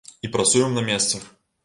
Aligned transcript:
І 0.27 0.29
працуем 0.35 0.73
на 0.79 0.83
месцах. 0.87 1.29